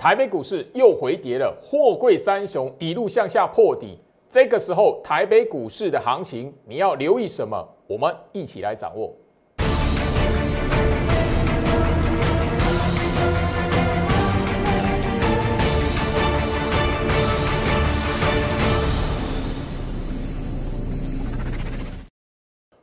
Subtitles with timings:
[0.00, 3.98] 台北股市又回跌了，货柜三雄一路向下破底。
[4.30, 7.68] 这个时候，台北股市的行情你要留意什么？
[7.86, 9.14] 我们一起来掌握。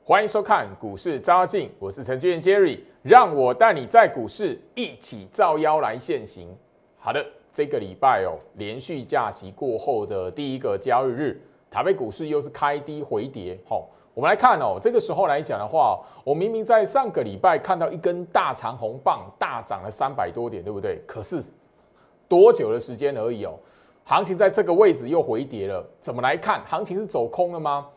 [0.04, 6.56] 欢迎收看股市招妖，我是程序员 Jerry，让我带你在股市一起造妖来现行。
[7.08, 11.42] 好的，这个礼拜哦，连续假期过后的第一个交易日，
[11.72, 13.58] 台北股市又是开低回跌。
[13.66, 21.00] 好，我们来看哦，这个时候来讲的话，我明明在上个礼拜看到一根大长红棒大涨了三百多点，对不对？
[21.08, 21.42] 可是
[22.28, 23.54] 多久的时间而已哦，
[24.04, 26.62] 行情在这个位置又回跌了，怎么来看？
[26.66, 27.88] 行情是走空了吗？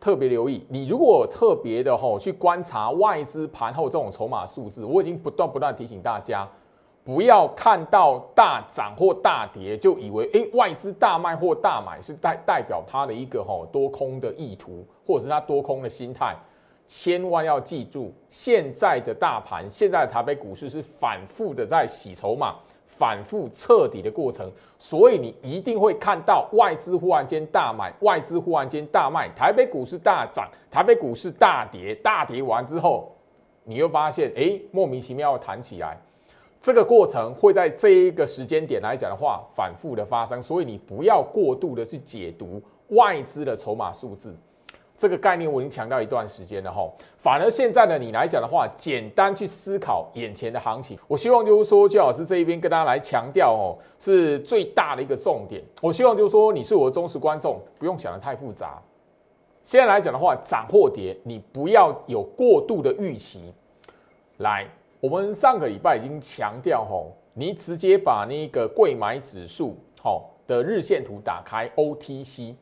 [0.00, 6.48] 特别留意，你如果特别的吼去观察外资盘后这种筹码数字，我已经不断不断提醒大家，
[7.04, 16.34] 不要看到大涨或大跌就以为诶外资大卖或大买是代代表它的一个吼多空的意图，或者是它多空的心态，
[16.86, 22.56] 千万要记住，现在的大盘，现在的台北股市是反复的在洗筹码。
[22.86, 33.12] 反复彻底的过程，所以你一定会看到外资忽然间大买，外资忽然间大卖，台北股市大涨，台北股市大跌，大跌完之后，
[33.64, 36.00] 你又发现，哎，莫名其妙弹起来，
[36.64, 44.34] 这个过程会在这一个时间点来讲的话，反复的发生，所以你不要过度的去解读外资的筹码数字。
[44.96, 50.98] 这个概念我已经强调一段时间了哈，反而现在呢，你来讲的话，简单去思考眼前的行情。
[51.06, 55.62] 我希望就是说，焦老师这一边跟大家来强调哦，是最大的一个重点。
[55.82, 58.80] 我希望就是说，你是我的忠实观众，不用想的太复杂。
[59.62, 63.52] 现在来讲的话，涨或跌，你不要有过度的预期。
[64.38, 64.66] 来，
[65.04, 72.54] 我们上个礼拜已经强调吼，你直接把那个贵买指数好的日线图打开 OTC。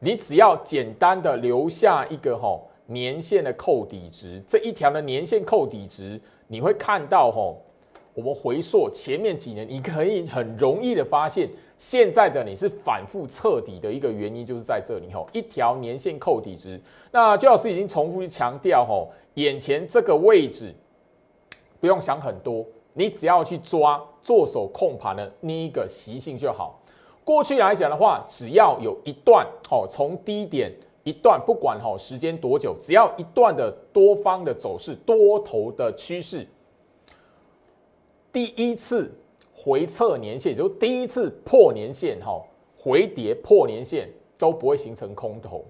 [0.00, 7.62] 你只要简单的留下一个吼年线的扣底值，这一条的年线扣底值，你会看到吼，
[8.12, 16.80] 我们回溯前面几年，你可以很容易的发现，现在的你是反复彻底的一个原因，就是在这里吼，一条年线扣底值。
[17.12, 20.74] 那周老师已经重复去强调吼，眼前这个位置
[21.80, 26.80] 不用想很多，你只要去抓做手控盘的那一个习性就好。
[27.24, 30.72] 过去来讲的话，只要有一段好从低点
[31.04, 36.46] 一段，不管好时间多久，只要一段的多方的走势多头的趋势，
[38.32, 39.12] 第一次
[39.54, 42.42] 回测年线，就第一次破年线哈，
[42.78, 45.64] 回跌破年线都不会形成空头。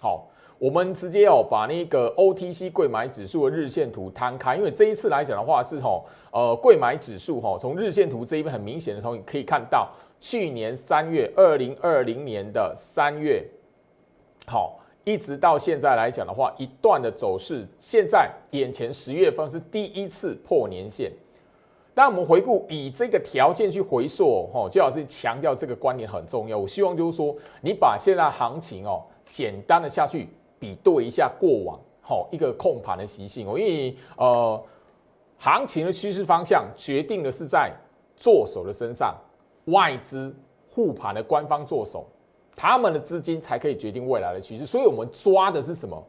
[0.00, 0.26] 好，
[0.58, 6.02] 我们直接哦把那个 OTC 贵买指数的日线图摊开，因为这一次来讲的话是哈
[6.32, 9.88] 呃贵买指数哈从日线图这一边很明显的时候，你可以看到。
[10.20, 13.40] 去年三月，二零二零年的三月，
[14.48, 21.12] 好，一直到现在来讲的话，一段的走势，现在眼前十月份是第一次破年线。
[21.94, 26.58] 当我们回顾以这个条件去回溯，哦，就老师强调这个观念很重要。
[26.58, 30.26] 我希望就是说，你把现在行情哦，简单的下去
[30.58, 34.62] 比对一下过往，好，一个控盘的习性哦，因为呃，
[35.36, 37.72] 行情的趋势方向决定的是在
[38.16, 39.16] 做手的身上。
[39.66, 40.34] 外资
[40.66, 42.06] 护盘的官方做手，
[42.56, 44.64] 他们的资金才可以决定未来的趋势。
[44.64, 46.02] 所以，我们抓的是什么？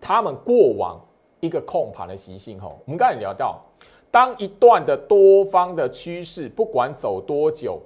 [0.00, 1.00] 他们过往
[1.40, 2.60] 一个控盘的习性。
[2.60, 3.60] 吼，我们刚才聊到，
[4.08, 7.82] 当一段的多方的趋势不管走多久，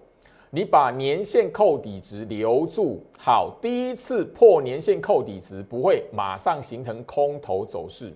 [0.50, 8.12] 你把年线扣底值留住，好，第一次破年线扣底值不会马上形成空头走势。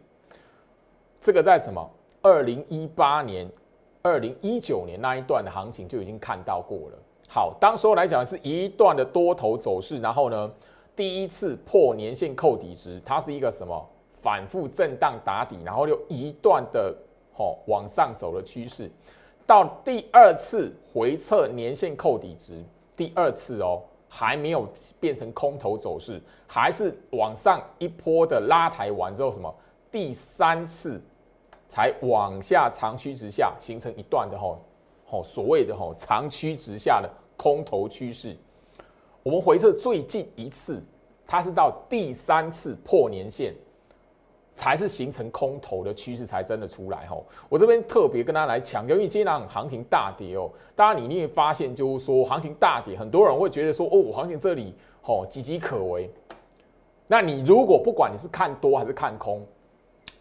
[1.20, 1.90] 这个在什么？
[2.22, 3.48] 二零一八年。
[4.02, 6.98] 二零一九年那一段的行情就已经看到过了。
[7.28, 10.50] 好，当时候来讲是一段的多头走势，然后呢，
[10.96, 16.96] 第一次破年线扣底值，它是一个什么反复震荡打底，然后又一段的
[17.34, 18.90] 吼往上走的趋势。
[19.46, 22.64] 到第二次回测年线扣底值，
[22.96, 29.54] 第二次哦还没有变成空头走势，还是往上一波的拉抬完之后，什么
[29.90, 31.00] 第三次。
[31.72, 34.58] 才往下长驱直下，形成一段的吼
[35.06, 38.36] 吼所谓的吼长驱直下的空头趋势。
[39.22, 40.82] 我们回测最近一次，
[41.28, 43.54] 它是到第三次破年线，
[44.60, 47.24] 才是形成空头的趋势才真的出来吼。
[47.48, 56.10] 我这边特别跟大家来强调，因为今天行情大跌哦，大家你你会发现就是说行情大跌，很多人会觉得说哦，行情这里吼岌岌可危。
[57.06, 59.42] 那你如果不管你是看多还是看空。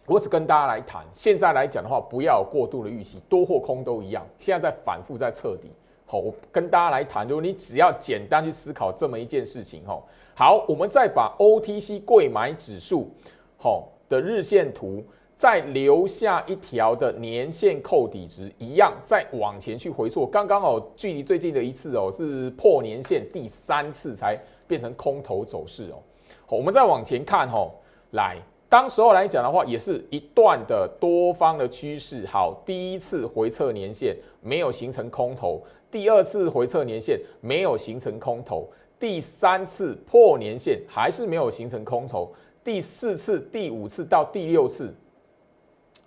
[0.06, 4.26] 我只跟大家来谈，现在来讲的话，不要过度的预期，多或空都一样。
[4.38, 5.70] 现在在反复在彻底，
[6.04, 10.02] 好，我跟大家来谈，就是你只要简单去思考这么一件事情，吼。
[10.34, 13.08] 好，我们再把 OTC 贵买指数，
[13.56, 15.02] 好，的日线图，
[15.34, 26.02] 再留下一条的年线扣底值，一样，再往前去回溯，刚刚哦，距离最近的一次哦，是破年线第三次才变成空头走势哦。
[26.44, 27.80] 好，我们再往前看，吼，
[28.10, 28.36] 来。
[28.68, 32.24] 当时候来讲的话，也是一段的多方的趋势。
[32.26, 35.60] 好，第一次回测年线没有形成空头，
[35.90, 44.94] 第二次回测年线没有形成空头，第三次破年线还是没有形成空头，第四次、第五次到第六次，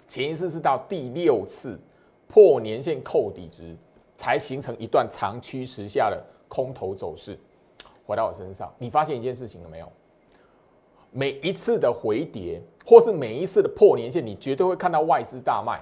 [0.07, 1.79] 前一次是到第六次
[2.27, 3.75] 破年线扣底值
[4.15, 7.37] 才形成一段长趋势下的空头走势。
[8.05, 9.91] 回到我身上，你发现一件事情了没有？
[11.11, 15.79] 每一次的回跌，或是每一次的破年线，你绝对会看到外资大卖。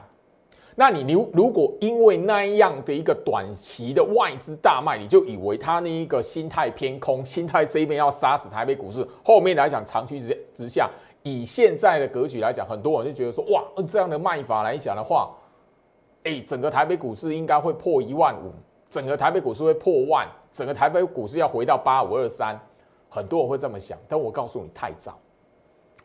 [0.76, 10.90] 那你如如果因为那样的一个短期的外资大卖，你就以为他那一个心态偏空，心态这一边要杀死台北股市，后面来讲长期直直下，
[11.24, 15.30] 以现在的格局来讲，很多人就觉得说，哇，这样的卖法来讲的话，
[16.24, 18.52] 哎，整个台北股市应该会破一万五，
[18.90, 22.60] 整个台北股市会破万，整个台北股市要回到八五二三。
[23.14, 25.20] 很多人会这么想，但我告诉你太早。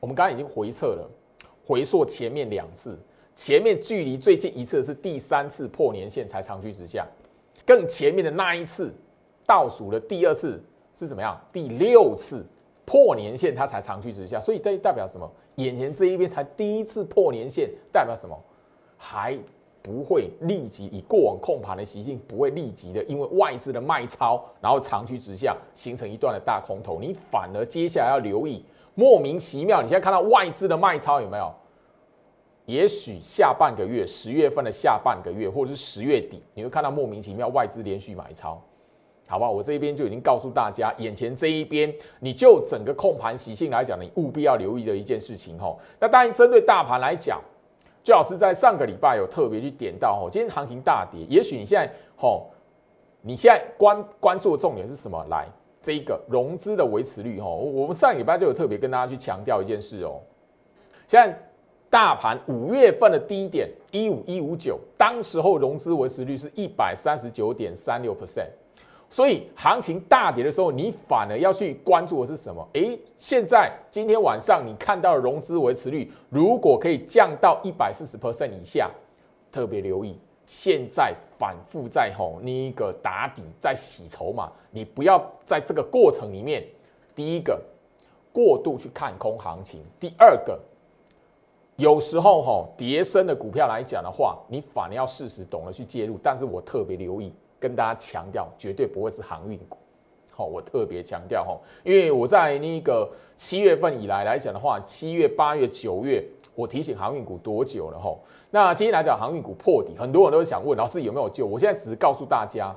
[0.01, 1.09] 我们刚刚已经回撤了，
[1.65, 2.99] 回溯前面两次，
[3.37, 7.07] 前面距离最近一次是第三次破年线才长驱直下，
[7.65, 8.93] 更前面的那一次
[9.47, 10.61] 倒数的第二次
[10.97, 11.41] 是怎么样？
[11.53, 12.45] 第六次
[12.85, 15.31] 破年线它才长驱直下，所以这代表什么？
[15.57, 18.37] 眼前这一边才第一次破年线，代表什么？
[18.97, 19.39] 还。
[19.83, 26.99] 不会立即以过往控盘的习性，不会立即的因为外资的卖超，然后长驱直下，形成一段的大空头。
[27.01, 28.65] 你反而接下来要留意，
[28.97, 31.55] 莫名其妙，你现在看到外资的卖超有没有？
[32.67, 38.61] 也许下半个月，十月份的下半个月，或者是十月底，你会看到莫名其妙外资连续买超，
[39.27, 39.51] 好不好？
[39.51, 45.81] 我这边就已经告诉大家，眼前这一边，你就整个控盘习性来讲，你务必要留意的一件事情吼。
[45.99, 47.41] 那当然，针对大盘来讲。
[48.05, 52.47] 最好是在上个礼拜有特别去点到哦，今天行情大跌，也许你现在吼，
[53.21, 55.27] 你现在关关注的重点是什么？
[55.29, 55.49] 来，
[55.83, 60.21] 这一个融资的维持率吼，我们上礼拜就有特别跟大家去强调一件事哦。
[61.09, 61.37] 现在
[61.89, 68.49] 大盘五月份的低点一五一五九，当时候融资维持率是一百三十九点三六 percent。
[69.09, 72.69] 所以行情大跌的时候，你反而要去关注的是什么？
[72.73, 78.91] 诶，现在今天晚上你看到的融资维持率，如果可以降到一百四十 percent 以下，
[79.53, 86.67] 特别留意，现在反复在吼那一个打底，在洗筹码，你不要在这个过程里面，
[87.15, 87.63] 第一个
[88.33, 90.59] 过度去看空行情，第二个
[91.77, 97.33] 有时候吼跌升的股票来讲的话，你反而要适时懂得去介入，但是我特别留意。
[97.59, 99.79] 跟大家强调，绝对不会是航运股。
[100.31, 106.23] 好，我特别强调哈，因为我在那个七月份以来来讲的话，七月、八月、九月，
[106.55, 108.15] 我提醒航运股多久了哈？
[108.51, 111.47] 那今天来讲航运股破底，很多人都想问老师有没有救？
[111.47, 112.77] 我现在只是告诉大家，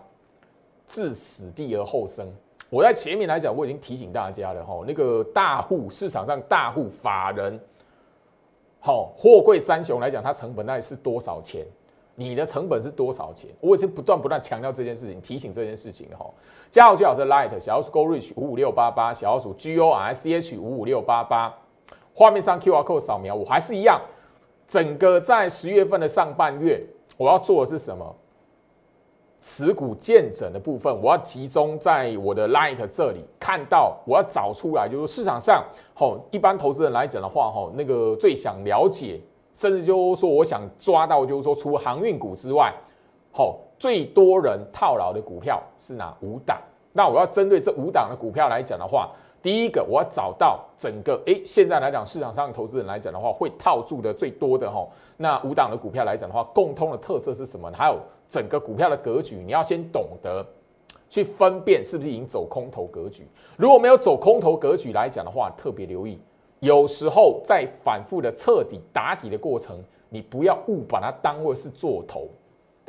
[0.87, 2.25] 置死地而后生。
[2.69, 7.59] 我在前面来讲，我已经提醒大家了哈，那个大户市场上大户法人，
[8.79, 11.65] 好，货柜三雄来讲，它成本大概是多少钱？
[12.15, 13.49] 你的成本是多少钱？
[13.59, 16.25] 我已经不断不断强调这件事情，提醒这件事情了哈。
[16.69, 21.57] 加号最好是 Light 小老鼠 go reach 五五六八八，小老鼠 G O R C H 五五六八八。
[22.13, 24.01] 画面上 Q R code 扫描，我还是一样。
[24.67, 26.81] 整个在十月份的上半月，
[27.15, 28.15] 我要做的是什么？
[29.41, 39.19] 持股见诊的部分，我要集中在我的 Light 这里看到，我要找出来，就是市场上吼，一般投资人来讲的话，吼，那个最想了解。
[39.51, 42.73] 甚至就是说，我想抓到，就是说，除航运股之外，
[43.33, 46.57] 吼，最多人套牢的股票是哪五档？
[46.93, 49.09] 那我要针对这五档的股票来讲的话，
[49.41, 57.71] 第一个我要找到整个，诶，现在来讲市场上投资人来讲的话，会套住的最多的哈，那五档的股票来讲的话，共通的特色是什么？
[57.71, 60.45] 还有整个股票的格局，你要先懂得
[61.09, 63.25] 去分辨是不是已经走空头格局。
[63.57, 66.19] 如果没有走空头格局来讲的话，特别留意。
[66.59, 72.27] 有时候在反复的彻底打底的过程，你不要误把它当为是做头，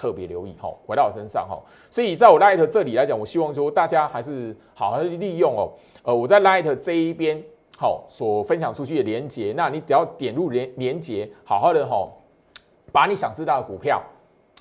[0.00, 0.72] 特别留意哈。
[0.86, 5.68] 回到我身上哈，所以在我 Light 这里来讲，我希望说大家还是好好利用哦。
[6.02, 7.42] 呃，我在 Light 这一边
[7.76, 12.08] 好所分享出去的连接，那你只要点入连连接，好好的哈，
[12.90, 14.02] 把你想知道的股票，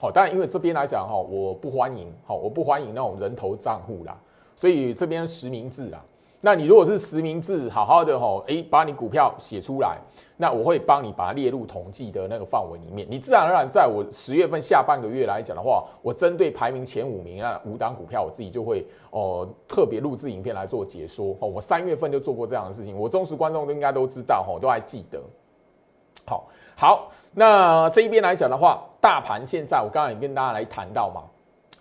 [0.02, 4.20] 好，当然因为这边来讲哈，我不欢迎，好，我不欢迎那种人头账户啦，
[4.58, 6.04] 所以这边实名制啊。
[6.42, 9.98] 那你如果是实名制，好好的吼，诶，把你股票写出来，
[10.38, 13.06] 那我会帮你把它列入统计的那个范围里面。
[13.12, 21.36] 你自然而然在我十月份下半个月来讲的话，我针对排名前五名啊五档股票，我自己就会哦特别录制影片来做解说。
[21.42, 25.22] 哦，我三月份就做过这样的事情，我忠实观众都应该都知道，吼，都还记得。
[26.26, 31.24] 好，好，那这一边来讲的话，大盘现在我刚刚也跟大家来谈到嘛，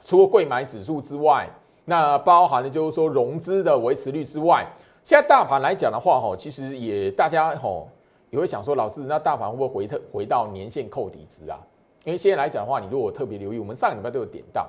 [0.04, 1.48] 除了贵买指数之外。
[1.88, 4.66] 那包含了就是说融资的维持率之外，
[5.02, 7.82] 现在大盘来讲的话，哈，其实也大家哈
[8.28, 11.58] 也会想说，老师，那大盘会不会回特回到年线扣底值啊？
[12.04, 14.68] 因为现在来讲的话，你如果特别留意，我们上礼拜都有点到，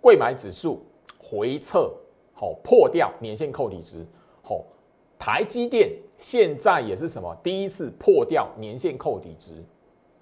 [0.00, 0.80] 贵买指数
[1.18, 1.92] 回撤，
[2.32, 4.06] 好破掉年线扣底值，
[4.40, 4.62] 好，
[5.18, 9.54] 台积电现在也是什么第一次破掉年线扣底值，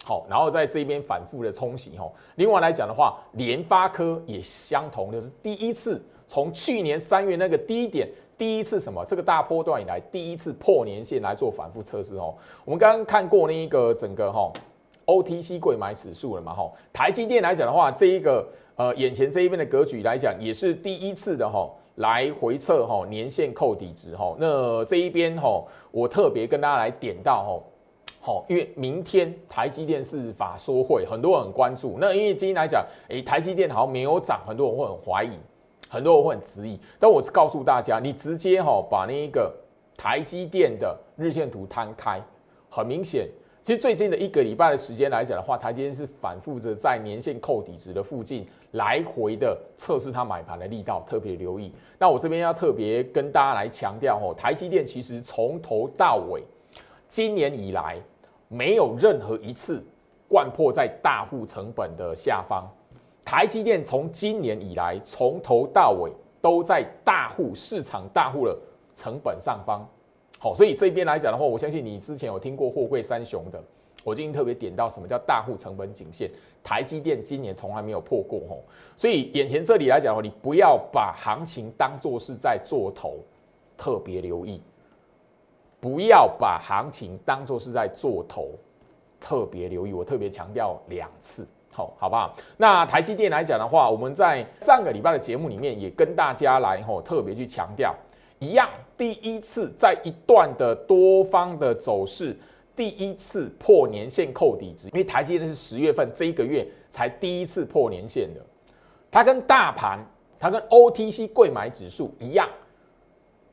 [0.03, 2.15] 好，然后在这边反复的冲洗，吼。
[2.37, 6.03] 另外来讲的话，联发科也相同的是第一次。
[6.33, 8.09] 从去年三月那个低点，
[8.39, 12.35] 第一次什么这个大波段以来第一次破年线来做反复测试哦。
[12.65, 14.51] 我们刚刚看过那一个整个哈
[15.05, 16.73] OTC 贵买指数了嘛哈。
[16.91, 24.35] 台积电来讲的话，这一个呃眼前这一边的格局来讲，也是第一次的哈来回测哈年线扣底值哈。
[24.41, 27.63] 那这一边哈，我特别跟大家来点到哈，
[28.23, 31.99] 好，因为明天台积电是法说会，很多人很关注。
[32.01, 35.37] 那因为今天来讲，诶，台积电好像没有涨，很多人会很怀疑。
[35.93, 39.55] 很多人会很质疑，但我告诉大家，你直接哈把那一个
[39.95, 42.19] 台积电的日线图摊开，
[42.71, 43.29] 很明显，
[43.63, 51.71] 其实最近的一个礼拜的时间来讲的话，台积电是反复着在年线扣底值的附近来回的测试它买盘的力道，特别留意。
[51.99, 56.43] 那我这边要特别跟大家来强调哦，台积电其实从头到尾，
[57.07, 57.99] 今年以来
[58.49, 59.85] 没有任何一次
[60.27, 62.67] 贯破在大户成本的下方。
[63.25, 66.11] 台积电从今年以来，从头到尾
[66.41, 68.59] 都在大户市场大户的
[68.97, 69.89] 成本上方。
[70.39, 73.63] 好，所以这边来讲的话，我相信你之前有听过货柜三雄的，
[74.03, 76.29] 我今天特别点到什么叫大户成本颈线，
[76.65, 78.41] 台积电今年从来没有破过。
[78.51, 78.61] 吼，
[78.97, 83.19] 所以眼前这里来讲的话，你不要把行情当做是在做头，
[83.77, 84.61] 特别留意，
[85.79, 88.51] 不要把行情当做是在做头，
[89.21, 91.47] 特别留意，我特别强调两次。
[91.73, 92.37] 好，好不好？
[92.59, 97.95] 那台积电来讲的话，我们在上个礼拜的节目里面也跟大家来吼特别去强调，
[98.39, 102.39] 一样第一次在一段的多方的走势，
[102.77, 108.41] 第一次破年线扣底值，因为台积电是十月份这一个月才第一次破年线的，
[109.11, 109.99] 它跟大盘，
[110.39, 112.47] 它跟 OTC 贵买指数一样。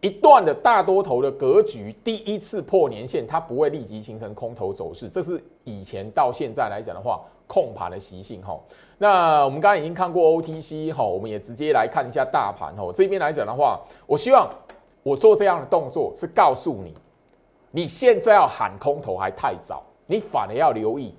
[0.02, 8.58] 一段的大多头的格局，第一次破年线，它不会立即形成空头走势，这是以前到现在来讲的话，控盘的习性哈。
[8.98, 12.90] 那我们刚刚已经看过 OTC 哈，我们也直接来看一下大盘哈。
[12.96, 14.50] 这边来讲的话，我希望
[15.04, 16.94] 我做这样的动作是告诉你，
[17.72, 21.14] 你现在要喊空头还太早，你反而要留意。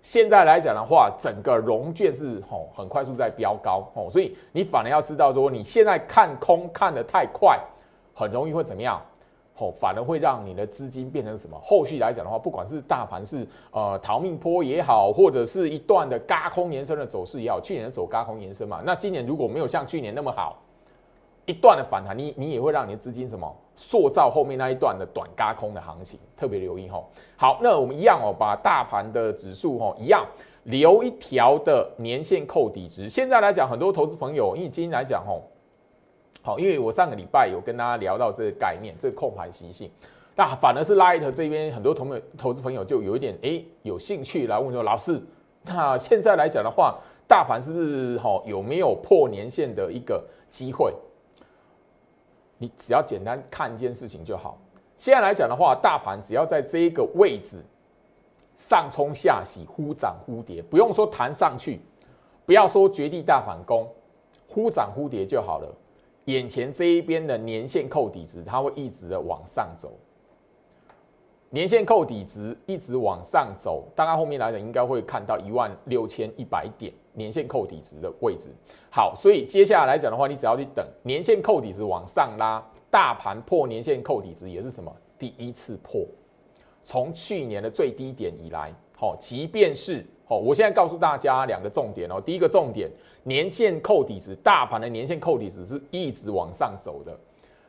[0.00, 7.58] 现在来讲的话，整个融券是吼很快速在飙高吼，所以你反而要知道说，你现在看空看得太快。
[8.14, 9.02] 很容易会怎么样？
[9.56, 11.56] 哦，反而会让你的资金变成什么？
[11.62, 20.58] 后续来讲的话，不管是大盘是呃逃命坡也好，或者是一段的嘎空延伸的走势也好，去年走嘎空延伸嘛，那今年如果没有像去年那么好，
[21.46, 27.08] 一段的反弹，你你也会让你的资金什么塑造后面那一段的短嘎空的行情，特别留意吼。
[27.36, 30.26] 好，那我们一样哦，把大盘的指数吼一样
[30.64, 33.08] 留一条的年线扣底值。
[33.08, 35.42] 现在来讲，很多投资朋友，因为今天来讲吼。
[36.46, 39.90] 好，因为我上个礼拜有跟大家聊到这个概念，这个控盘习性，
[40.36, 45.18] 那反而是 Light 这边很多同投资朋友就有一点哎有兴趣来问说，老师，
[45.62, 50.92] 那现在来讲的话，大盘是不是哈有没有破年线的一个机会？
[52.58, 54.58] 你只要简单看一件事情就好。
[54.98, 57.56] 现在来讲的话，大盘只要在这一个位置
[58.58, 61.80] 上冲下洗，忽涨忽跌，不用说弹上去，
[62.44, 63.88] 不要说绝地大反攻，
[64.46, 65.74] 忽涨忽跌就好了。
[66.26, 69.92] 眼前这一边的年线扣底值，它会一直的往上走。
[71.50, 78.48] 年线扣底值一直往上走，大概后面来讲应该会看到一万六千一百点年线扣底值的位置。
[78.90, 86.04] 好，所以接下来来讲的话，你只要去等年线扣底值往上拉，大盘破年线扣底值也是什么第一次破，
[86.82, 90.04] 从去年的最低点以来，哦，即便是。
[90.26, 92.18] 好，我现在告诉大家两个重点哦。
[92.18, 92.90] 第一个重点，
[93.24, 97.14] 年线扣底值，大盘的年线扣底值是一直往上走的。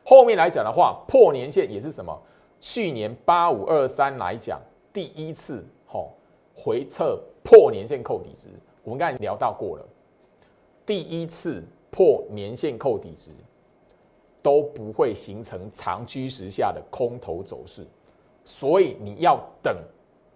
[0.02, 2.18] 后面来讲的话，破年线也是什么？
[2.58, 4.58] 去年八五二三来讲，
[4.90, 6.14] 第一次好
[6.54, 8.48] 回撤破年线扣底值，
[8.82, 9.86] 我们刚才聊到过了。
[10.86, 13.30] 第一次破年线扣底值，
[14.40, 17.86] 都不会形成长趋势下的空头走势，
[18.46, 19.76] 所以你要等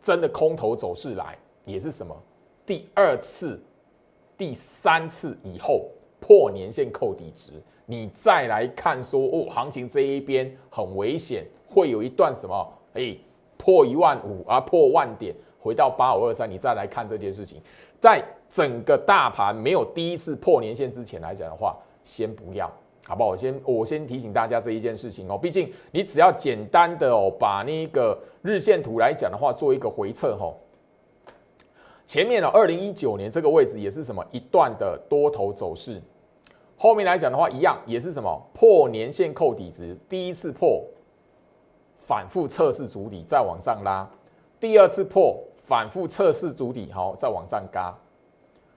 [0.02, 2.16] 真的空头走势来，也是什么
[2.64, 3.60] 第二次、
[4.36, 5.88] 第三次以后
[6.20, 7.52] 破年线扣底值，
[7.86, 13.16] 你再来看说哦，行情这一边很危险，会有一段什么哎
[13.56, 17.60] 破一万五啊，破万点回到八五二三，你再来看这件事情，
[18.00, 22.70] 在整个大盘没有第一次破年线之前来讲的话，先不要。
[23.10, 23.30] 好不好？
[23.30, 30.54] 我先我先提醒大家这一件事情哦，毕竟你只要简单的哦，把那个日线图来讲的话，做一个回测哈。
[32.06, 36.00] 前面呢，二零一九年这个位置也是什么一段的多头走势，
[36.78, 40.84] 后面来讲的话一样，也是什么破年线扣底值，第一次破，
[41.98, 44.08] 反复测试主底再往上拉，
[44.60, 47.92] 第二次破，反复测试主底，好再往上嘎，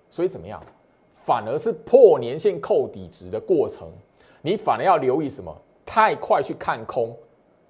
[0.10, 0.60] 所以怎么样？
[1.14, 3.88] 反而是破年线扣底值的过程。
[4.46, 5.56] 你反而要留意什么？
[5.86, 7.16] 太快去看空，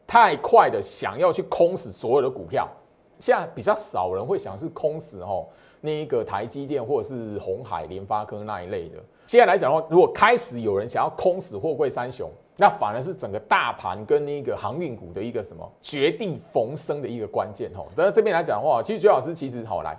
[0.08, 2.68] 太快的想要去空死所有的股票。
[3.20, 5.46] 现在比较少人会想是空死哦，
[5.82, 8.98] 那一个台积电或者是红海、联发科那一类的。
[9.27, 12.27] 现在来讲的话，如果开始有人想要空死货柜三雄，
[12.58, 17.86] 那反而是整个大盘跟那个航运股的一个什么绝地逢生的一个关键哦。
[17.96, 19.96] 在这边来讲的话，其实周老师其实好来。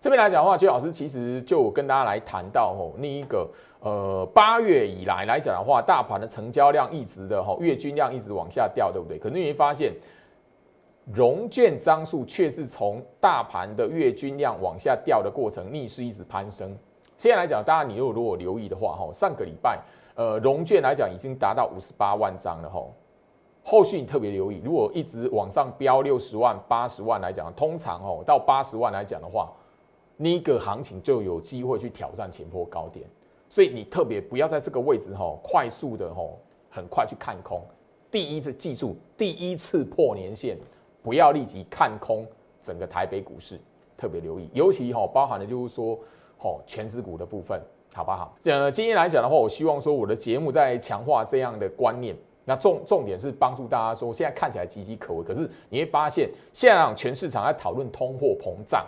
[0.00, 3.48] 这边来讲的话，邱老师其实就跟大家来谈到吼，那一个
[3.80, 9.18] 呃八月以来来讲的话，大盘的成交量一直的吼月均量一直往下掉，对不对？
[9.18, 9.92] 可是你会发现，
[11.12, 16.76] 融券张数却是从大盘的月均量往下掉的过程逆势一直攀升。
[17.16, 19.80] 现在来讲，大家你如果如果留意的话，吼上个礼拜
[20.14, 22.94] 呃融券来讲已经达到五十八万张了吼。
[23.64, 29.50] 后续你特别留意，如果一直往上飙六十万、八十万来讲，通常吼到八十万来讲的话。
[30.20, 33.06] 那个行情就有机会去挑战前坡高点，
[33.48, 36.22] 所以你特别不要在这个位置哈，快速的哈，
[36.68, 37.62] 很快去看空。
[38.10, 40.58] 第一次记住，第一次破年线，
[41.04, 42.26] 不要立即看空
[42.60, 43.60] 整个台北股市，
[43.96, 45.96] 特别留意，尤其哈包含的就是说，
[46.36, 47.62] 哈全指股的部分，
[47.94, 48.36] 好不好？
[48.42, 58.84] 呃，今天来讲的话，我希望说我的节目在强化这样的观念，那重重点是帮助大家说，现在看起来岌岌可危，可是你会发现，现在全市场在讨论通货膨胀。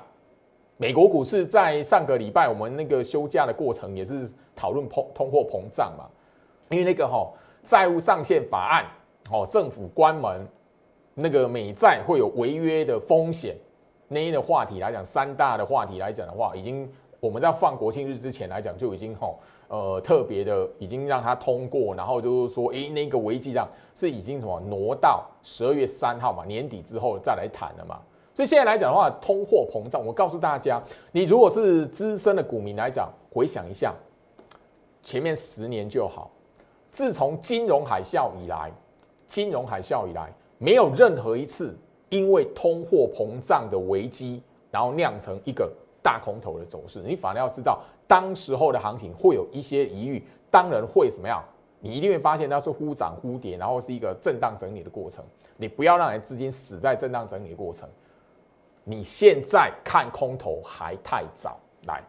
[0.81, 6.07] 美国股市在上个礼拜，我们那个休假的过程也是讨论通通货膨胀嘛，
[6.71, 7.31] 因为那个哈
[7.67, 8.87] 债务上限法案，
[9.31, 10.41] 哦政府关门，
[11.15, 13.55] 那个美债会有违约的风险，
[14.09, 16.91] 那一的话题来讲，三大的话题来讲的话，已经
[17.21, 19.35] 我们在放国庆日之前来讲就已经哈
[19.69, 28.01] 呃特别的已经让它通过，然后就是说，诶那个危机上是已经什么挪到十二月三号嘛，年底之后再来谈了嘛。
[28.41, 33.95] 所以现在来讲的话，通货膨胀，我告诉大家，你如果是资深的股民来讲，回想一下，
[35.03, 36.31] 前面十年就好。
[36.91, 38.73] 自从金融海啸以来，
[39.27, 41.77] 金融海啸以来，没有任何一次
[42.09, 45.71] 因为通货膨胀的危机，然后酿成一个
[46.03, 47.03] 大空头的走势。
[47.03, 51.45] 你反而要知道，当时候的行情会有一些疑虑，当然会什么样？
[51.81, 55.23] 你一定会发现它是忽涨忽跌，然后是一个震荡整理的过程。
[55.59, 57.87] 你不要让你的资金死在震荡整理的过程。
[58.85, 62.03] 你现在看空头还太早，来，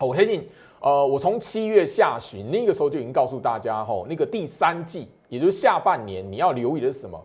[0.00, 0.48] 我相信，
[0.80, 7.22] 呃，我从七月下旬那个时候就已经告诉大家，吼，那个第三季，也就是下半年，你要留意的是什么？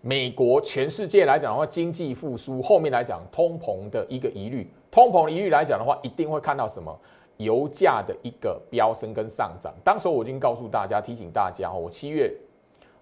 [0.00, 6.96] 美国全世界来讲的话，经济复苏后面来讲，通膨的一个疑虑，通膨疑虑来讲的话，一定会看到什么？
[7.38, 9.72] 油价的一个飙升跟上涨。
[9.84, 12.32] 当时我已经告诉大家，提醒大家，哦，我七月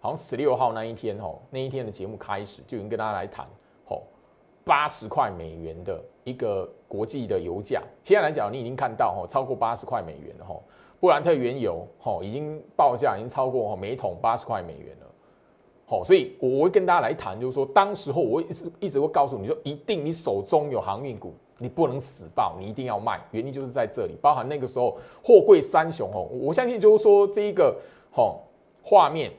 [0.00, 3.46] 好像十六号那一天，哦，那一天的节目开始就已经跟大家来谈。
[4.66, 10.56] 八十块美元的一个国际的油价，现在来讲，你已经看到哦，超过八十块美元了哈。
[10.98, 15.06] 布兰特原油哈已经报价已经超过哈每桶八十块美元了。
[15.86, 23.20] 好，所以我会跟大家来谈，就是说，当时候我一直一直会告诉你说，一定你手中有航运股，你不能死抱，你一定要卖。
[23.30, 27.78] 原因就是在这里，包含那个时候货柜三雄哦，我相信就是说这一个
[28.10, 28.36] 哈
[28.82, 29.30] 画面，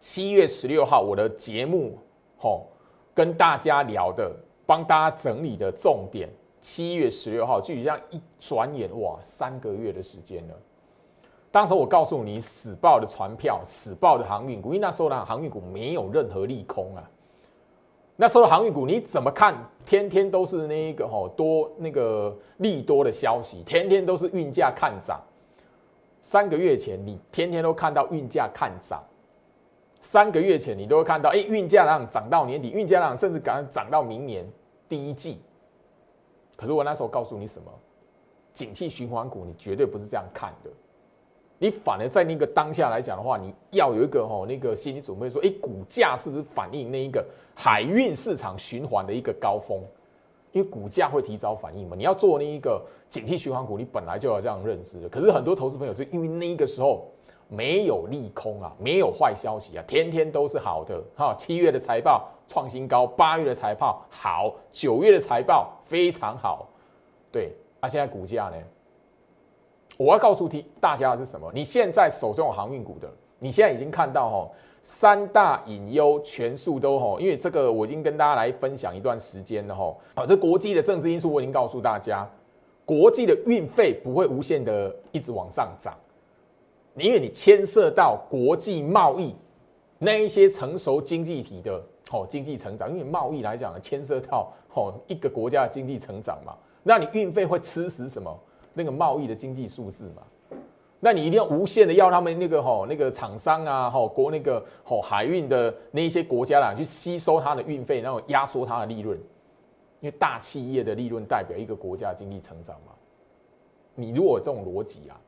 [0.00, 1.98] 七月十六号我的节目
[2.40, 2.62] 哦。
[3.14, 4.34] 跟大家聊的，
[4.66, 6.28] 帮大家整理的重点，
[6.60, 10.54] 七月十六号，就这样一转眼，哇，三个月的时间了。
[11.50, 17.08] 当时我告诉你，死爆的船票，死爆的航运股，因为那时候呢，航运股没有任何利空啊。
[18.16, 19.56] 那时候的航运股你怎么看？
[19.84, 25.20] 天天都是那个吼多那个利多的消息，天天都是运价看涨。
[26.22, 29.00] 三个月前，你天天都看到运价看涨。
[30.04, 34.46] 三个月前，你都会看到，哎，运价量涨到年底，运价量甚至敢涨到明年
[34.86, 35.40] 第一季。
[36.56, 37.72] 可是我那时候告诉你什么？
[38.52, 40.70] 景气循环股，你绝对不是这样看的。
[41.58, 49.82] 你反而在那个当下来讲的话，你要有一个吼那个心理准备，说，哎，股价是不是反映那一个海运市场循环的一个高峰？
[50.52, 51.96] 因为股价会提早反应嘛。
[51.96, 55.08] 你要做那一个景气循环股，你本来就要这样认知的。
[55.08, 57.10] 可是很多投资朋友就因为那一个时候
[57.54, 61.34] 没有利空啊，没有坏消息啊，天天都是好的哈。
[61.38, 66.68] 七月的财报创新高，八月的财报好，九月的财报非常好，
[67.30, 68.56] 对，那现在股价呢？
[69.96, 71.50] 我要告诉提大家的是什么？
[71.54, 74.50] 你现在手中有航运股的，你现在已经看到哈，
[74.82, 79.94] 三大隐忧全数都哈，因为这个我已经跟大家来分享一段时间了哈。
[80.16, 82.28] 好，这国际的政治因素我已经告诉大家，
[82.84, 85.94] 国际的运费不会无限的一直往上涨，
[86.96, 89.34] 因为你牵涉到国际贸易
[89.98, 98.38] 那一些成熟经济体的哦经济成长，因为贸易来讲牵涉到哦一个国家的经济成长嘛，那你运费会吃死什么？
[98.76, 100.58] 那个贸易的经济数字嘛，
[100.98, 109.16] 那你一定要无限的要他们那个吼那个厂商啊吼国那个吼海运的那一些国家啦去吸收它的运费，然后压缩它的利润，
[110.00, 112.92] 因为大企业的利润代表一个国家经济成长嘛。
[113.94, 115.20] 你如果这种逻辑啊，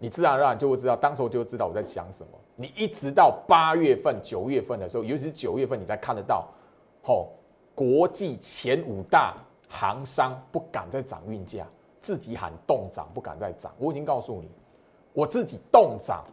[0.00, 2.32] 你自然而然就会知道，当时候就知道我在讲什么。
[2.56, 6.48] 你一直到八月份、九月份的时候，尤其是九月份，你才看得到，
[7.02, 7.28] 吼
[7.74, 9.36] 国际前五大
[9.68, 11.64] 行商不敢再涨运价。
[12.00, 14.50] 自己喊动涨不敢再涨，我已经告诉你，
[15.12, 16.24] 我自己动涨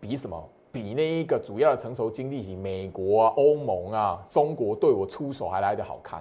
[0.00, 0.48] 比什么？
[0.72, 6.20] 比那一个主要的成熟经济体，美国啊、欧盟啊、中国对我出手还来得好看。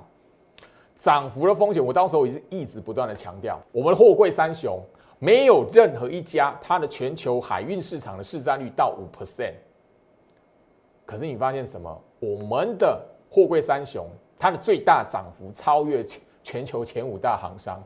[0.95, 4.79] 涨幅的风险，我到时候也是一直不断的强调，我们的货柜三雄
[5.23, 9.53] 没有任何一家它的全球海运市场的市占率到五 percent。
[11.05, 12.03] 可是你发现什么？
[12.19, 14.07] 我们的货柜三雄
[14.39, 16.03] 它的最大涨幅超越
[16.41, 17.79] 全球前五大行商。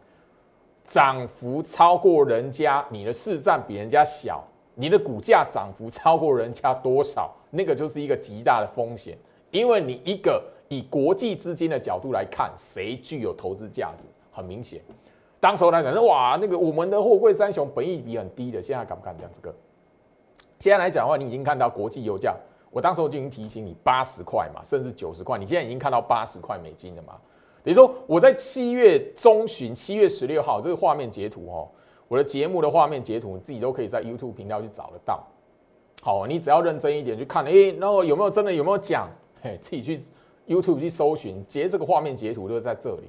[0.86, 4.42] 涨幅超过人家，你的市占比人家小，
[4.74, 7.36] 你的股价涨幅超过人家多少？
[7.50, 9.18] 那个就是一个极大的风险，
[9.52, 14.04] 因为你一个以国际资金的角度来看，谁具有投资价值？
[14.32, 14.80] 很明显，
[15.46, 19.54] 当时候来讲，哇，那个我们的货柜三雄本益比很低的，现在敢不敢讲这个？
[20.58, 22.36] 现在来讲的话，你已经看到国际油价，
[22.72, 27.14] 我当时候就已经提醒你八十块嘛，甚至九十块，你现在已经看到八十块美金了嘛？
[27.64, 31.70] 比如说，我在七月中旬，七月十六号这个画面截图哦，
[32.08, 35.24] 我的节目的画面截图，你自己都可以在 YouTube 频道去找得到。
[36.02, 39.08] 好，你只要认真一点去看，哎，然后有没有真的有没有讲？
[39.44, 40.02] 嘿，自己去
[40.48, 43.04] YouTube 去搜寻，截这个画面截图都在这里。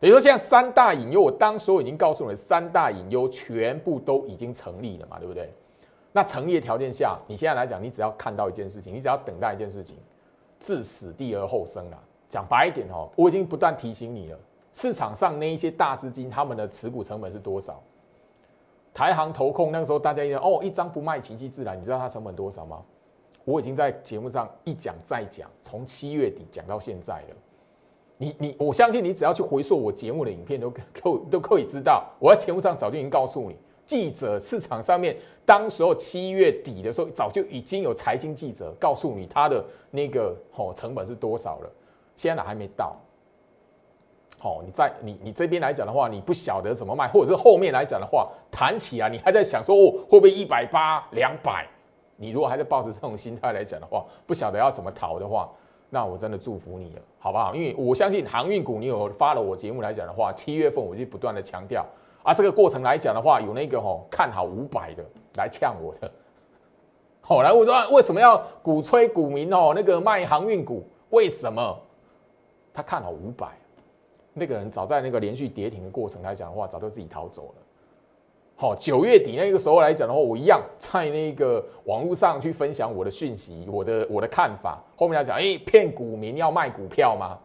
[0.00, 5.52] 比如说，现在三大隐忧，我当时我已经告诉你，三大隐忧全部都已经成立了嘛，对不对？
[6.10, 9.96] 那成立的条件下，你现在来讲，你只要看到一件事情，你只要等待一件事情，
[10.58, 11.98] 置死地而后生啊。
[12.30, 14.38] 讲白一点哦，我已经不断提醒你了。
[14.72, 17.82] 市场上那一些大资金，他们的持股成本是多少？
[18.94, 21.78] 台行投控那个时候，大家一哦，一张不卖，奇迹自然。
[21.78, 22.82] 你知道它成本多少吗？
[23.44, 27.36] 我已经在节目上一讲再讲，从七月底讲到现在了。
[28.22, 30.80] 你你，我相信你只要去回溯我节目的影片，都可
[31.30, 32.06] 都可以知道。
[32.18, 33.56] 我在节目上早就已经告诉你，
[33.86, 41.70] 记者市场上面，当时候七月底的时候，早就已经有财经记者告诉你他的那个哦成本是多少了。
[42.14, 42.94] 现在还没到，
[44.38, 51.66] 好，你在你你这边来讲的话，你不晓得怎么卖，或者是后面来讲的话，谈起啊，你还在想说哦，会不会一百八、两百？
[52.16, 55.50] 你如果还在抱着这种心态来讲的话，不晓得要怎么逃的话，
[55.92, 57.52] 那我真的祝福你了，好不好？
[57.52, 61.84] 因为我相信航运股，你有发了我节目来讲的话，七月份我就不断的强调，
[62.22, 65.04] 啊，这个过程来讲的话，有那个吼看好五百的
[65.36, 66.10] 来呛我的，
[67.20, 71.76] 好，来我说为什么要鼓吹股民哦，那个卖航运股，为什么？
[72.72, 73.48] 他看好五百，
[74.32, 77.54] 那个人早在那个连续跌停的过程来讲的话，早就自己逃走了。
[78.60, 84.78] 好，九月底那个时候来讲的话，我一样在那个网络上去分享我的讯息，我的我的看法。
[84.94, 87.38] 后面来讲，哎，骗股民要卖股票吗？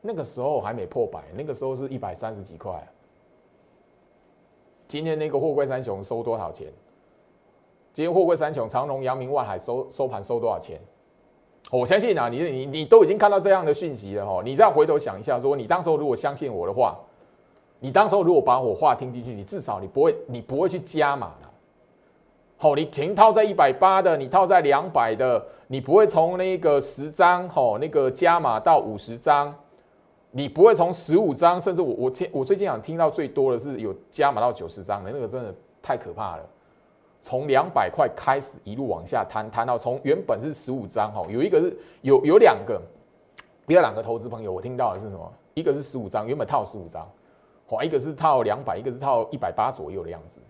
[0.00, 2.72] 那个时候还没破百，那个时候是一百三十几块。
[4.88, 6.68] 今天那个货柜三雄收多少钱？
[7.92, 10.80] 今天货柜三雄长荣、阳明、万海收收盘收多少钱？
[11.70, 16.98] 我相信啊，你你你都已经看到这样的讯息了哈，你再回头想一下，说你当时候如果相信我的话，
[17.80, 21.50] 你当时候如果把我话听进去，你至少你不会你不会去加码了。
[22.56, 29.54] 好，你钱套在一百八的，你套在两百的，你不会从那个十张吼那个加码到五十张，
[30.30, 36.42] 你不会从十五张，甚至我我听我最近想听到最多的是有加码到九十张的，那个真的太可怕了。
[37.20, 42.80] 从两百块开始一路往下摊，摊到从原本是十五张哈，有一个是有有两个，
[43.66, 45.30] 有两个投资朋友，我听到的是什么？
[45.54, 47.06] 一个是十五张，原本套十五张，
[47.66, 50.40] 好，一个是套两百，一个是套一百八左右的样子。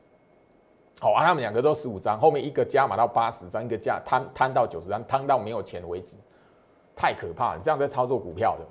[1.00, 6.16] 好啊，他们两个都十五张，后面一个加码到八十张，一个加摊摊到九十张，摊到没有钱为止，
[6.94, 7.60] 太可怕了！
[7.62, 8.66] 这样在操作股票的。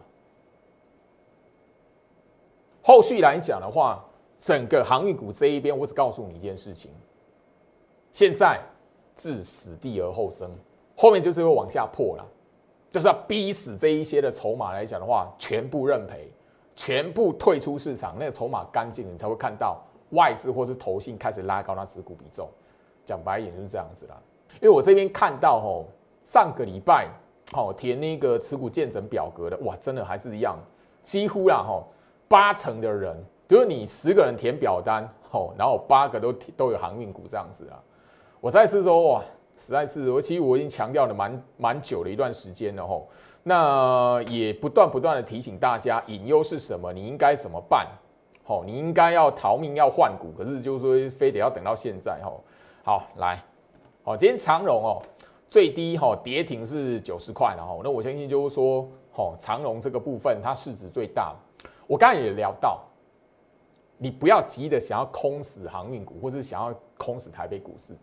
[2.82, 4.04] 后续来讲的话，
[4.40, 6.92] 整个航运股这一边，我只告诉你一件事情：
[8.12, 8.60] 现在
[9.16, 10.50] 置死地而后生，
[10.96, 12.26] 后面就是会往下破了，
[12.92, 16.32] 就是要逼死这一些的筹码来讲的话，全部认赔，
[16.76, 19.82] 全部退出市场，那个筹码干净，你才会看到。
[20.12, 22.48] 外资或是投信开始拉高它持股比重，
[23.04, 24.16] 讲白一点就是这样子啦。
[24.62, 25.88] 因为我这边看到吼，
[26.24, 27.10] 上个礼拜
[27.52, 30.58] 好填那个持股见证表格的，哇，真的还是一样，
[31.02, 31.88] 几乎啦吼，
[32.28, 33.18] 八成的人，
[33.50, 37.82] 就是你十个人填表单吼，然后八个都都有航运股这样子啊。
[38.40, 39.24] 我再次说哇，
[39.58, 43.10] 实在是我其实我已经强调了蛮蛮久的一段时间了吼，
[43.48, 47.88] 那也不断不断的提醒大家隐忧是什么，你应该怎么办。
[48.44, 52.34] 好，你应该要逃命要换股，可是就是说非得要等到现在哈。
[52.84, 53.40] 好，来，
[54.04, 55.00] 好，今天长荣哦，
[55.48, 57.80] 最低哈跌停是九十块了哈。
[57.84, 61.36] 那我相信就是说，好，长荣这个部分它市值最大。
[61.86, 62.82] 我刚才也聊到，
[64.00, 67.96] 你不要急的想要空死航运股，或是想要空死台北股市。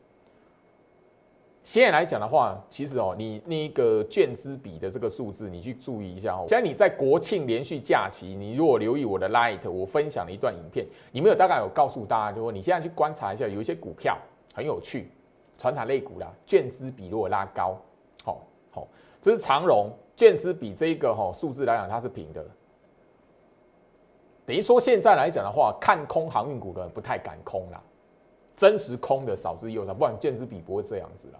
[1.62, 6.44] 现在来讲的话，其实哦，你那个券资比的这个数字，你去注意一下哦。
[6.48, 14.18] 像你在国庆连续假期，你如果留意我的 Light，我分享了一段影片，里面有大概有告诉大家，就说你现在去观察一下，有一些股票
[14.52, 15.08] 很有趣，
[15.56, 17.80] 传产类股啦，券资比如果拉高，
[18.24, 18.88] 好好，
[19.20, 22.44] 这是长荣券资比这一个哈数字来讲，它是平的，
[24.44, 27.80] 等于说现在来讲的话，看空航运股的不太敢空啦，
[28.56, 31.38] 真实空的少之又少，不然券资比不会这样子啦。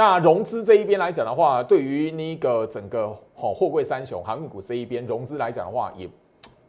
[0.00, 6.08] 那融资这一边来讲的话，对于那个整个好货柜三雄航运股这一边融资来讲的话，也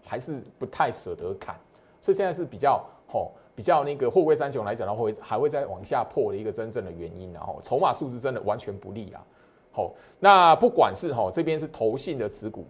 [0.05, 1.55] 还是不太舍得砍，
[2.01, 9.23] 所以现在是比较好比较那个货柜三雄来讲的话，会还会再往下破的一个真正的原因，然后筹码数字真的完全不利啊。
[9.71, 12.65] 好，那不管是哈这边是投信的持股，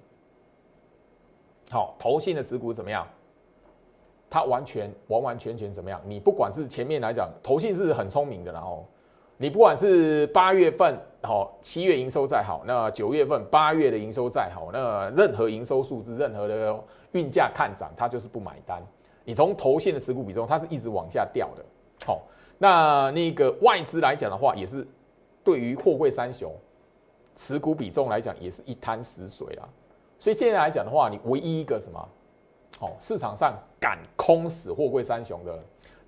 [1.71, 3.07] 好投信的持股怎么样？
[4.29, 5.99] 它完全完完全全怎么样？
[6.05, 8.85] 你不管是前面来讲，投信是很聪明的，然后。
[9.41, 16.79] 你不管是八月份好，七月营收再好，那九月份八月的营收再好，那任何营收数字，任何的
[17.13, 18.79] 运价看涨，它就是不买单。
[19.23, 21.65] 你从头线的持股比重，它是一直往下掉的。
[22.05, 22.21] 好，
[22.59, 24.87] 那那个外资来讲的话，也是
[25.43, 26.53] 对于货柜三雄
[27.35, 29.67] 持股比重来讲，也是一滩死水啦。
[30.19, 32.09] 所以现在来讲的话，你唯一一个什么，
[32.79, 35.59] 好，市场上敢空死货柜三雄的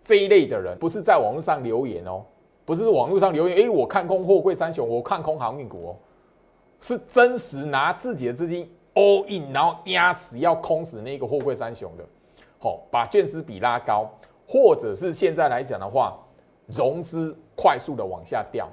[0.03, 2.23] 这一类的人，不是在网络上留言哦。
[2.65, 5.95] 不是网络上留言，哎，我看空货柜三雄，我看空航运股哦，
[6.79, 12.05] 是真实拿自己的资金 all in，然后压死要空死那个货柜三雄的，
[12.59, 14.09] 好，把券资比拉高，
[14.47, 16.17] 或者是现在来讲的话，
[16.67, 18.69] 融资快速的往下掉，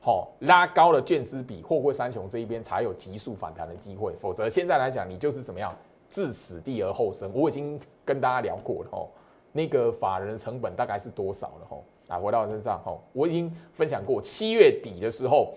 [0.00, 5.72] 好，拉高了券资比，货柜三雄这一边才有急速反弹的机会，否则现在来讲，你就是怎么样，
[6.10, 7.30] 置死地而后生。
[7.32, 9.06] 我已经跟大家聊过了哦，
[9.52, 11.84] 那个法人成本大概是多少了吼？
[12.10, 15.54] 啊，回到我身上，吼，我已经分享过，七月底的时候，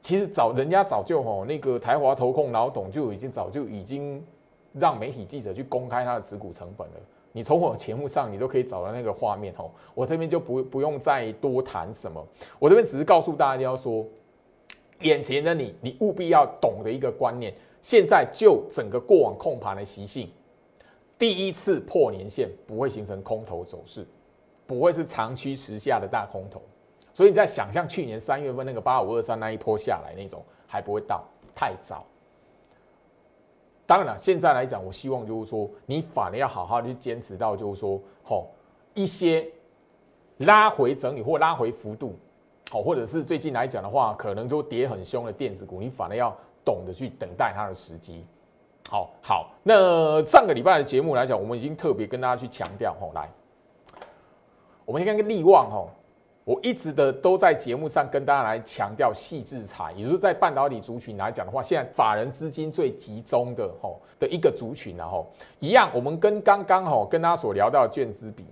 [0.00, 4.24] 其实早人家早就吼，那个台华投控老董就已经早就已经
[4.72, 6.94] 让媒体记者去公开他的持股成本了。
[7.32, 12.26] 你从我节目上，你都可以找到那个画面，吼，我这边就不不用再多谈什么，
[12.58, 14.02] 我这边只是告诉大家说，
[15.00, 20.30] 眼前的你，你务必要懂得一个观念，现在就整个过往控盘的习性，
[21.18, 24.06] 第一次破年线不会形成空头走势。
[24.66, 26.60] 不会是长驱直下的大空头，
[27.14, 31.24] 所以你在想象去年三月份那个八五二三那一波下来那种还不会到，
[31.54, 32.04] 太早。
[33.86, 38.48] 当然了，现在来讲，我希望就是说，你反而要好好的去坚持到，就是说，吼
[38.94, 39.46] 一些
[40.38, 42.18] 拉回整理或拉回幅度，
[42.68, 48.24] 好，或者是最近来讲的话，可能就跌很凶的电子股，你反而要懂得去等待它的时机。
[48.90, 53.30] 好好，那上个礼拜的节目来讲，我们已经特别跟大家去强调，吼来。
[54.86, 55.90] 我们先看个利旺哦，
[56.44, 65.26] 我一直的都在节目上跟大家来强调细制裁，也就是在半导体族群来讲的话，现在法人资金最集中的吼的一个族群，然后
[65.58, 68.46] 一样，我们跟刚刚吼跟大家所聊到的券资比，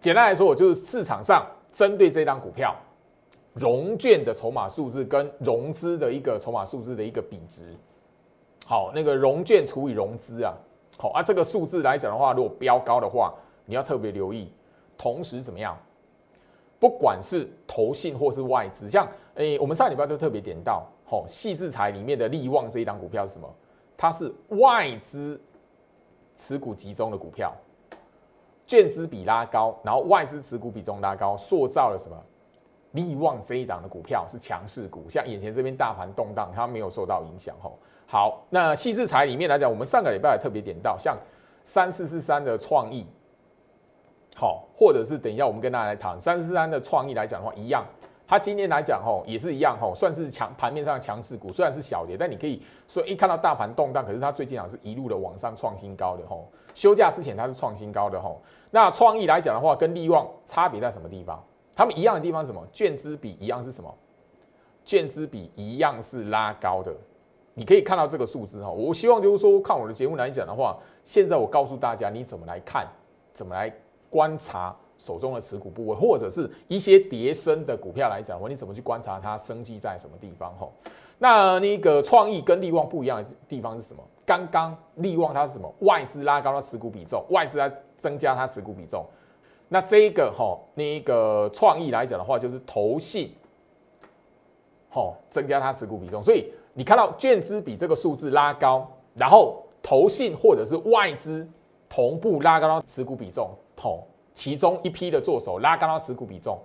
[0.00, 2.74] 简单来说，我就是市场上针对这张股票
[3.54, 7.72] 融券的筹码数字跟融资的一个筹码数字的一个比值，
[8.66, 10.52] 好，那个融券除以融资啊，
[10.98, 13.32] 好啊，这个数字来讲的话，如果标高的话，
[13.64, 14.50] 你要特别留意。
[14.96, 15.76] 同时怎么样？
[16.78, 23.48] 不管是投信或是外资，像诶，我们上礼拜就特别点到，吼，细制裁里面的利旺这一档股票是什么？
[23.96, 25.40] 它是外资
[26.34, 27.50] 持股集中的股票，
[28.66, 32.16] 券资比拉高，然后外资持股比重拉高，塑造了什么？
[32.92, 37.78] 利旺这一档的股票是强势股，像眼前这边大盘动荡，它没有受到影响吼。
[38.06, 41.16] 好，那细制材里面来讲，我们上个礼拜也特别点到，像
[41.64, 43.06] 三四四三的创意，
[44.38, 47.82] 好，或者是等一下我们跟大家来谈三四三的创意来讲的话，一样。
[48.28, 56.46] 它今天来讲吼，也是一样吼，算是强盘面上强势股，虽然是小跌，但你可以说一看到大盘动荡，可是它最近啊是一路的往上创新高的吼。
[56.74, 58.42] 休假之前它是创新高的吼。
[58.72, 61.42] 那创意来讲的话，跟利旺差别在什么地方？
[61.74, 62.62] 他们一样的地方是什么？
[62.72, 63.94] 券资比一样是什么？
[64.84, 66.92] 券资比一样是拉高的。
[67.54, 68.68] 你可以看到这个数字哈。
[68.68, 72.86] 我希望就是说，看我的节目来讲的话，现在我告诉大家你怎么来看，
[73.32, 73.72] 怎么来
[74.10, 74.74] 观察。
[74.98, 80.52] 手中的持股部位，或者是一些叠升的股票来讲，我你怎么去观察它升绩在什么地方？
[80.58, 80.72] 吼，
[81.18, 84.02] 那那个创意跟利旺不一样的地方是什么？
[84.24, 85.72] 刚刚利旺它是什么？
[85.80, 89.04] 外资拉高它持股比重，外资在增加它持股比重。
[89.68, 93.30] 那这一个吼，那个创意来讲的话，就是投信，
[94.88, 96.22] 吼增加它持股比重。
[96.22, 101.46] 所以你看到券资比这个数字拉高，然后投信或者是外资
[101.86, 104.06] 同步拉高它持股比重，吼。
[104.34, 106.58] 其中一批的做手拉高到持股比重，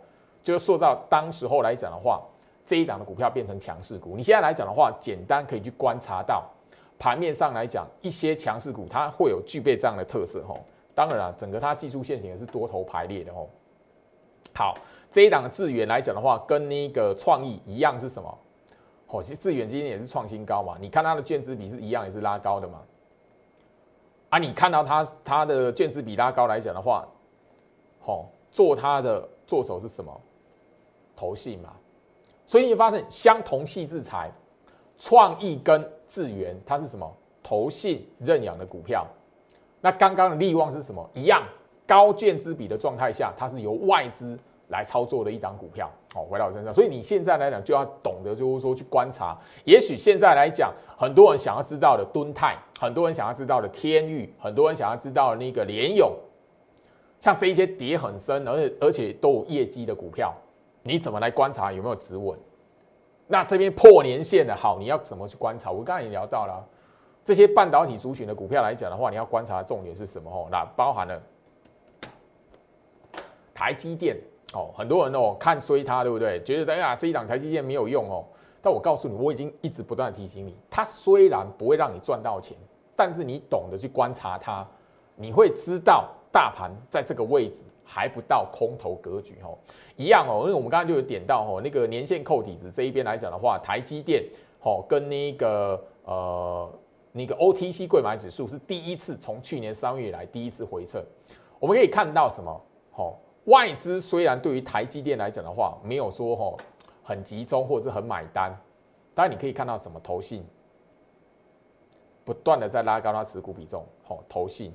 [0.43, 2.21] 就是塑造当时候来讲的话，
[2.65, 4.17] 这一档的股票变成强势股。
[4.17, 6.43] 你现在来讲的话，简单可以去观察到
[6.99, 10.57] 盘面上来讲，一些强势股它会有具备这样的特色吼。
[10.93, 13.49] 当然了，整个它技术线型也是多头排列的吼。
[14.53, 14.73] 好，
[15.09, 18.37] 这一档的智源来讲的话，跟那个创意一样是什么？
[19.07, 20.75] 哦，其实智源今天也是创新高嘛。
[20.77, 22.81] 你看它的卷资比是一样，也是拉高的嘛。
[24.31, 27.05] 啊，你看到它它的卷资比拉高来讲的话。
[27.99, 30.11] 好，做它的做手是什么？
[31.15, 31.69] 投信嘛，
[32.47, 34.31] 所以你发现相同系制裁，
[34.97, 37.07] 创意跟智源，它是什么？
[37.43, 39.05] 投信认养的股票。
[39.81, 41.07] 那刚刚的利旺是什么？
[41.13, 41.43] 一样
[41.85, 44.39] 高券资比的状态下，它是由外资
[44.71, 45.89] 来操作的一档股票。
[46.13, 49.37] 好，回到我身上，所以你现在来讲就要懂得，就是说去观察。
[49.63, 56.11] 也许现在来讲，很多人想要知道的敦泰，很多人想要知道的天域，很多人想要知道的那个联勇。
[57.19, 60.33] 像这一些跌很深，而且而且都有业绩的股票，
[60.81, 62.37] 你怎么来观察有没有止稳？
[63.27, 65.71] 那这边破年线的好，你要怎么去观察？
[65.71, 66.67] 我刚才也聊到了，
[67.23, 70.29] 这些半导体族群的股票来讲的话，你要观察的重点是什么？
[70.29, 71.21] 哦，那包含了
[73.53, 74.17] 台积电
[74.53, 76.41] 哦，很多人哦看衰它，对不对？
[76.43, 78.25] 觉得哎呀这一档台积电没有用哦，
[78.61, 82.57] 但我告诉你，我已经一直不断提醒你，它虽然不会让你赚到钱，
[82.95, 84.67] 但是你懂得去观察它，
[85.15, 86.09] 你会知道。
[86.33, 89.57] 大盘在这个位置还不到空头格局哦，
[89.97, 94.23] 一样哦，因为我们刚才就有点到哦，那个年线扣底值这一边来讲的话，台积电
[94.61, 96.73] 哦跟那个呃
[97.11, 101.03] 那个 OTC 柜买指数是第一次从去年三月以来第一次回撤，
[101.59, 102.61] 我们可以看到什么？
[102.95, 103.13] 哦，
[103.45, 106.57] 外资虽然对于台积电来讲的话，没有说哦
[107.03, 108.55] 很集中或者是很买单，
[109.15, 110.45] 但你可以看到什么投信
[112.23, 114.71] 不断的在拉高它持股比重，哦，投信。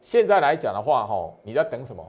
[0.00, 2.04] 现在来讲的话，哈，你在等什么？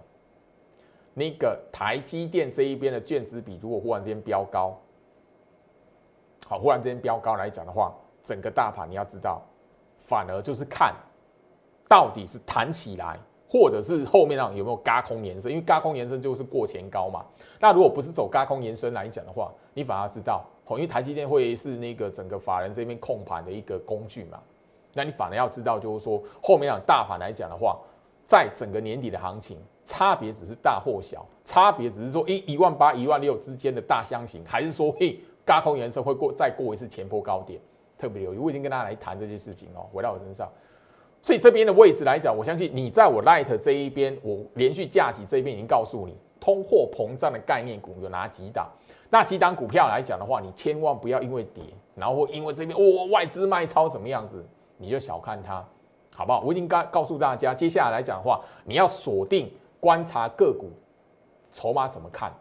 [1.14, 4.76] 那个台积电这一边的券资比，如果忽然之间飙高，
[6.48, 9.44] 好，忽然之间飙高来讲的话，整个大盘你要知道，
[9.96, 10.96] 反而就是看
[11.88, 13.20] 到底是弹起来，
[13.54, 17.24] 或者是后面上有没有嘎空延伸，因为嘎空延伸就是过前高嘛。
[17.60, 24.40] 那如果不是走嘎空延伸来讲的话，你反而知道，哦，因为台积电会是那个整个法人这边控盘的一个工具嘛。
[24.92, 27.80] 那你反而要知道，就是说后面讲大盘来讲的话，
[28.26, 37.62] 在整个年底的行情，差别只是大或小，差别只是说一一万八、一万六之间的大箱型，还是说嘿，嘎空颜色会过再过一次前波高点，
[38.00, 38.40] 特别留意。
[38.40, 40.50] 我已经跟大家来谈这些事情哦，回到我身上。
[41.24, 48.70] 所以这边的位置来讲，我相信你在我 Light 这一边，我连续假期这一边已经告诉你，通货膨胀的概念股有哪几档？
[49.10, 51.64] 那几档股票来讲的话，你千万不要因为跌，
[51.96, 54.46] 然后因为这边哦外资卖超怎么样子？
[54.76, 55.66] 你就小看它，
[56.14, 56.42] 好不好？
[56.46, 60.72] 我已经告告诉大家，接下来来讲的话，你要锁定观察个股
[61.54, 62.34] 筹码怎么看，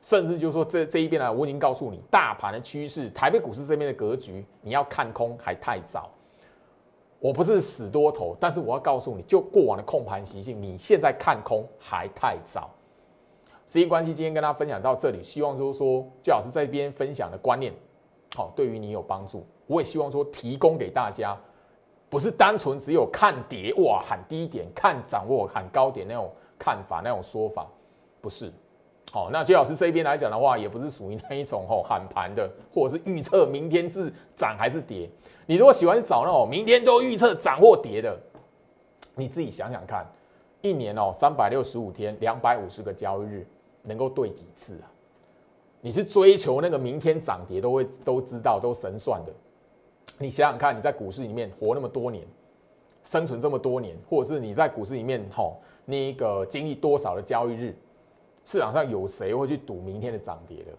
[0.00, 6.08] 甚至就是说这这一边呢，我已经告诉你大盘的趋势，台北股市这边的格局，你要看空还太早。
[7.24, 12.68] 我不是死多头，但是我要告诉你就过往的控盘习性，你现在看空还太早。
[13.66, 17.72] 时间关系，今天跟大家分享到这里，希望就是说，最好是这边分享的观念，
[18.36, 19.42] 好，对于你有帮助。
[19.66, 21.34] 我也希望说提供给大家。
[22.10, 27.66] 不是单纯只有看跌哇喊低点，看涨或喊高点那种看法那种说法，
[28.20, 28.52] 不是。
[29.14, 35.08] 好，那最老师这一边来讲的话，也不是属于那一种吼喊盘的，或者是预测明天是涨还是跌。
[35.46, 38.18] 你如果喜欢找那种明天都预测涨或跌的，
[39.14, 40.04] 你自己想想看，
[40.62, 43.46] 一年哦，三百六十五天，两百五十个交易日，
[43.82, 44.90] 能够对几次啊？
[45.80, 49.32] 你是追求那个明天涨跌都会都知道都神算的？
[50.18, 52.26] 你想想看，你在股市里面活那么多年，
[53.04, 57.76] 生存这么多年，或者是你在股市里面吼那个经历多少的交易日，
[58.44, 60.72] 市场上有谁会去赌明天的涨跌的？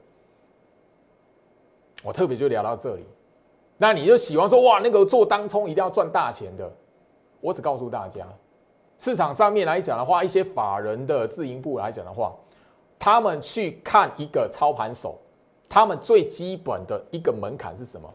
[2.04, 3.04] 我特别就聊到这里，
[3.78, 6.72] 那你就喜欢说哇，那个做当冲一定要赚大钱的。
[7.42, 8.28] 我只告诉大家，
[9.00, 12.36] 市场上面来讲的话，一些法人的自营部来讲的话，
[13.00, 15.18] 他们去看一个操盘手，
[15.68, 18.08] 他们最基本的一个门槛是什么？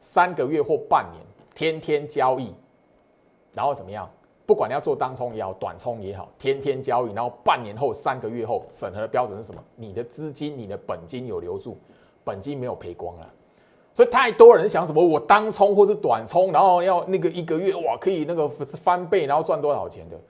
[0.00, 1.24] 三个月或半年，
[1.54, 2.52] 天天交易，
[3.52, 4.10] 然后怎么样？
[4.52, 9.64] 不管你要做当冲也好，短冲也好，天天交易，然后半年后、三个月后，审核的标准是什么？
[9.76, 11.78] 你的资金、你的本金有留住，
[12.22, 13.26] 本金没有赔光了。
[13.94, 20.20] 所以太多人想什么，我当冲或是短冲，然后要那个一个月哇可以那个翻倍，然后赚多少钱的？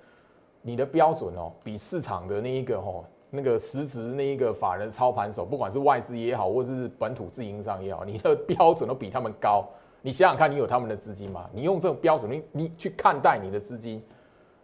[0.61, 9.69] 你的标准哦，比市场的那一个哦，那个实质那一个法人操盘手，不管是外资也好，或是本土自营商也好，你的标准都比他们高。
[10.03, 11.49] 你想想看，你有他们的资金吗？
[11.53, 14.03] 你用这种标准，你你去看待你的资金，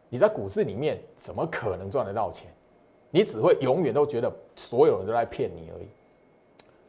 [0.08, 2.52] 你在股市里面怎么可能赚得到钱？
[3.10, 5.88] 你只会永远都觉得所有人都在骗你而已。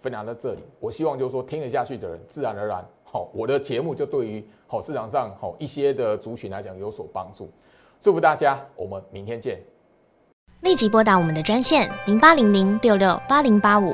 [0.02, 7.50] 分享到这里，我希望就是说听得下去的人，自然而然，好，我的节目就对于好市场上好一些的族群来讲有所帮助。
[8.02, 9.62] 祝福大家，我们明天见。
[10.62, 13.94] 立即拨打我们的专线零八零零六六八零八五